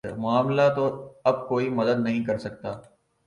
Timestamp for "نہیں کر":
1.99-2.37